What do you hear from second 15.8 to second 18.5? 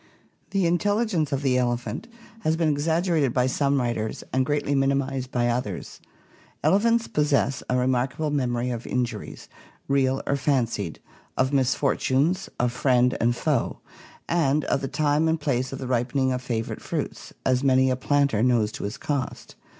ripening of fa vorite fruits, as many a planter